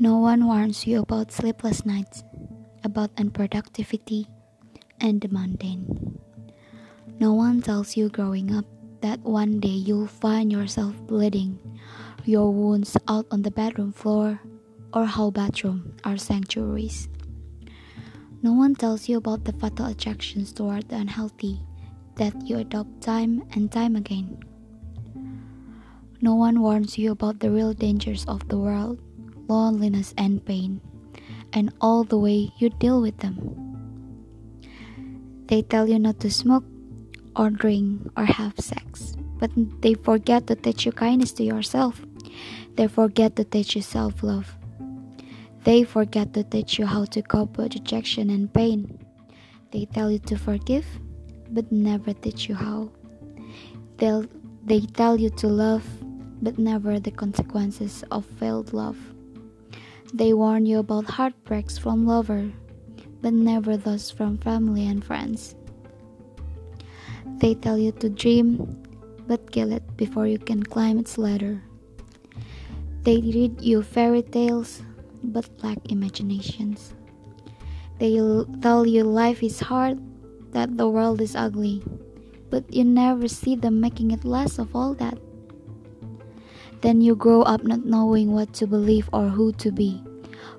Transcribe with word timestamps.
No 0.00 0.16
one 0.16 0.46
warns 0.46 0.86
you 0.86 1.02
about 1.04 1.30
sleepless 1.30 1.84
nights, 1.84 2.24
about 2.82 3.14
unproductivity, 3.16 4.24
and 4.98 5.20
the 5.20 5.28
mundane. 5.28 6.16
No 7.20 7.34
one 7.34 7.60
tells 7.60 7.98
you 7.98 8.08
growing 8.08 8.48
up 8.56 8.64
that 9.02 9.20
one 9.20 9.60
day 9.60 9.76
you'll 9.76 10.06
find 10.06 10.50
yourself 10.50 10.96
bleeding, 11.04 11.60
your 12.24 12.50
wounds 12.50 12.96
out 13.08 13.26
on 13.30 13.42
the 13.42 13.50
bedroom 13.50 13.92
floor, 13.92 14.40
or 14.94 15.04
how 15.04 15.28
bathrooms 15.30 16.00
are 16.02 16.16
sanctuaries. 16.16 17.10
No 18.40 18.54
one 18.54 18.74
tells 18.74 19.06
you 19.06 19.18
about 19.18 19.44
the 19.44 19.52
fatal 19.52 19.84
attractions 19.84 20.50
toward 20.54 20.88
the 20.88 20.96
unhealthy 20.96 21.60
that 22.16 22.32
you 22.48 22.56
adopt 22.56 23.02
time 23.02 23.44
and 23.52 23.70
time 23.70 23.96
again. 23.96 24.40
No 26.22 26.36
one 26.36 26.62
warns 26.62 26.96
you 26.96 27.12
about 27.12 27.40
the 27.40 27.50
real 27.50 27.74
dangers 27.74 28.24
of 28.24 28.48
the 28.48 28.56
world, 28.56 28.98
loneliness 29.50 30.14
and 30.16 30.38
pain, 30.46 30.80
and 31.52 31.74
all 31.80 32.04
the 32.04 32.18
way 32.18 32.54
you 32.58 32.70
deal 32.70 33.02
with 33.02 33.18
them. 33.18 33.36
They 35.50 35.62
tell 35.62 35.90
you 35.90 35.98
not 35.98 36.20
to 36.20 36.30
smoke, 36.30 36.64
or 37.34 37.50
drink, 37.50 38.06
or 38.16 38.24
have 38.24 38.54
sex, 38.62 39.18
but 39.42 39.50
they 39.82 39.94
forget 39.94 40.46
to 40.46 40.54
teach 40.54 40.86
you 40.86 40.92
kindness 40.92 41.32
to 41.34 41.42
yourself. 41.42 42.00
They 42.76 42.86
forget 42.86 43.34
to 43.36 43.44
teach 43.44 43.74
you 43.74 43.82
self 43.82 44.22
love. 44.22 44.54
They 45.64 45.82
forget 45.82 46.32
to 46.34 46.44
teach 46.44 46.78
you 46.78 46.86
how 46.86 47.04
to 47.10 47.20
cope 47.20 47.58
with 47.58 47.74
rejection 47.74 48.30
and 48.30 48.46
pain. 48.54 48.98
They 49.72 49.84
tell 49.84 50.10
you 50.10 50.18
to 50.30 50.38
forgive, 50.38 50.86
but 51.50 51.70
never 51.70 52.14
teach 52.14 52.48
you 52.48 52.54
how. 52.54 52.90
They'll, 53.98 54.24
they 54.64 54.80
tell 54.80 55.18
you 55.18 55.30
to 55.42 55.48
love, 55.48 55.84
but 56.40 56.58
never 56.58 56.98
the 56.98 57.10
consequences 57.10 58.02
of 58.10 58.24
failed 58.38 58.72
love. 58.72 58.96
They 60.12 60.34
warn 60.34 60.66
you 60.66 60.80
about 60.80 61.06
heartbreaks 61.06 61.78
from 61.78 62.06
lover, 62.06 62.50
but 63.22 63.32
never 63.32 63.76
those 63.76 64.10
from 64.10 64.38
family 64.38 64.86
and 64.86 65.04
friends. 65.04 65.54
They 67.38 67.54
tell 67.54 67.78
you 67.78 67.92
to 68.02 68.10
dream, 68.10 68.82
but 69.26 69.52
kill 69.52 69.72
it 69.72 69.96
before 69.96 70.26
you 70.26 70.38
can 70.38 70.62
climb 70.62 70.98
its 70.98 71.16
ladder. 71.16 71.62
They 73.02 73.22
read 73.22 73.62
you 73.62 73.82
fairy 73.82 74.22
tales, 74.22 74.82
but 75.22 75.48
lack 75.62 75.78
imaginations. 75.88 76.92
They 77.98 78.18
tell 78.60 78.86
you 78.86 79.04
life 79.04 79.42
is 79.42 79.60
hard, 79.60 80.02
that 80.52 80.76
the 80.76 80.88
world 80.88 81.20
is 81.20 81.36
ugly, 81.36 81.82
but 82.50 82.66
you 82.72 82.82
never 82.82 83.28
see 83.28 83.54
them 83.54 83.80
making 83.80 84.10
it 84.10 84.24
less 84.24 84.58
of 84.58 84.74
all 84.74 84.94
that. 84.94 85.18
Then 86.82 87.00
you 87.00 87.14
grow 87.14 87.42
up 87.42 87.62
not 87.62 87.84
knowing 87.84 88.32
what 88.32 88.54
to 88.54 88.66
believe 88.66 89.08
or 89.12 89.28
who 89.28 89.52
to 89.60 89.70
be, 89.70 90.02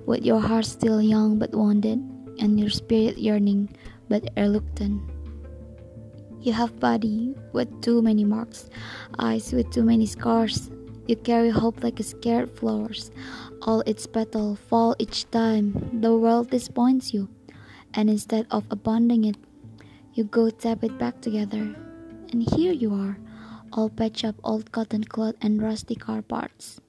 with 0.06 0.24
your 0.24 0.40
heart 0.40 0.66
still 0.66 1.02
young 1.02 1.40
but 1.40 1.54
wounded, 1.54 1.98
and 2.40 2.60
your 2.60 2.70
spirit 2.70 3.18
yearning 3.18 3.70
but 4.10 4.30
reluctant. 4.38 5.02
You 6.42 6.54
have 6.54 6.80
body 6.80 7.36
with 7.54 7.70
too 7.82 8.02
many 8.02 8.26
marks, 8.26 8.70
eyes 9.20 9.54
with 9.54 9.72
too 9.72 9.84
many 9.84 10.06
scars. 10.06 10.70
You 11.08 11.16
carry 11.16 11.50
hope 11.50 11.84
like 11.84 12.00
a 12.00 12.04
scared 12.04 12.50
flowers. 12.58 13.12
All 13.64 13.82
its 13.86 14.06
petals 14.06 14.58
fall 14.58 14.96
each 14.98 15.30
time 15.30 16.02
the 16.02 16.16
world 16.16 16.50
disappoints 16.50 17.14
you, 17.14 17.30
and 17.94 18.10
instead 18.10 18.46
of 18.50 18.66
abandoning 18.70 19.26
it, 19.26 19.38
you 20.14 20.24
go 20.24 20.50
tap 20.50 20.84
it 20.84 20.98
back 20.98 21.22
together. 21.22 21.76
And 22.32 22.42
here 22.54 22.74
you 22.74 22.94
are 22.94 23.18
all 23.74 23.90
patched 23.90 24.26
up 24.26 24.36
old 24.44 24.72
cotton 24.72 25.04
cloth 25.04 25.36
and 25.42 25.62
rusty 25.62 25.96
car 25.96 26.22
parts. 26.22 26.80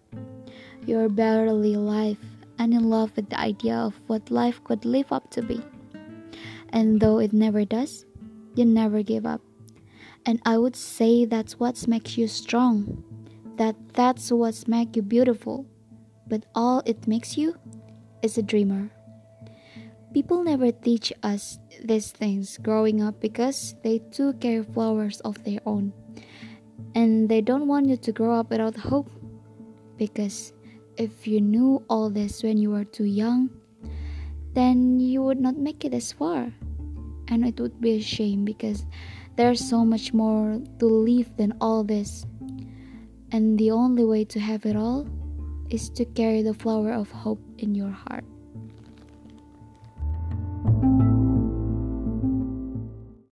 You're 0.87 1.09
barely 1.09 1.75
alive 1.75 2.19
and 2.59 2.75
in 2.75 2.91
love 2.91 3.15
with 3.17 3.31
the 3.31 3.41
idea 3.41 3.77
of 3.77 4.01
what 4.07 4.31
life 4.31 4.63
could 4.65 4.85
live 4.85 5.13
up 5.13 5.31
to 5.31 5.43
be. 5.43 5.61
And 6.71 7.01
though 7.01 7.19
it 7.19 7.33
never 7.33 7.65
does, 7.65 8.05
you 8.55 8.65
never 8.65 9.03
give 9.03 9.27
up. 9.27 9.41
And 10.27 10.41
I 10.45 10.59
would 10.59 10.77
say 10.77 11.25
that's 11.25 11.59
what 11.59 11.87
makes 11.89 12.17
you 12.17 12.29
strong. 12.29 13.03
That 13.57 13.77
that's 13.95 14.31
what 14.31 14.67
makes 14.69 14.97
you 14.97 15.03
beautiful. 15.03 15.67
But 16.27 16.47
all 16.55 16.83
it 16.87 17.07
makes 17.07 17.37
you 17.37 17.57
is 18.23 18.39
a 18.39 18.43
dreamer. 18.43 18.91
People 20.15 20.45
never 20.45 20.71
teach 20.71 21.13
us 21.23 21.59
these 21.83 22.13
things 22.13 22.59
growing 22.59 23.03
up 23.03 23.21
because 23.21 23.75
they 23.83 23.99
too 23.99 24.35
carry 24.35 24.63
flowers 24.63 25.21
of 25.21 25.43
their 25.45 25.61
own 25.65 25.93
and 26.95 27.29
they 27.29 27.41
don't 27.41 27.69
want 27.69 27.89
you 27.89 27.97
to 27.97 28.13
grow 28.13 28.39
up 28.39 28.51
without 28.51 28.77
hope. 28.77 29.11
Because 29.97 30.53
if 30.97 31.27
you 31.27 31.41
knew 31.41 31.85
all 31.89 32.11
this 32.11 32.43
when 32.43 32.59
you 32.59 32.71
were 32.71 32.85
too 32.85 33.05
young, 33.05 33.51
then 34.55 35.01
you 35.01 35.23
would 35.23 35.41
not 35.41 35.57
make 35.57 35.85
it 35.85 35.95
as 35.95 36.13
far. 36.13 36.53
And 37.29 37.47
it 37.47 37.59
would 37.61 37.81
be 37.81 37.93
a 37.93 38.01
shame 38.01 38.45
because 38.45 38.85
there's 39.37 39.61
so 39.61 39.85
much 39.85 40.13
more 40.13 40.61
to 40.79 40.87
live 40.87 41.35
than 41.37 41.57
all 41.61 41.85
this. 41.85 42.27
And 43.31 43.59
the 43.59 43.71
only 43.71 44.05
way 44.05 44.25
to 44.27 44.41
have 44.41 44.67
it 44.67 44.77
all 44.77 45.09
is 45.71 45.89
to 45.91 46.05
carry 46.05 46.43
the 46.43 46.53
flower 46.53 46.93
of 46.93 47.11
hope 47.11 47.41
in 47.59 47.75
your 47.75 47.91
heart. 47.91 48.25